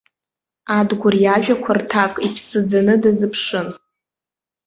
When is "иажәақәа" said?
1.23-1.71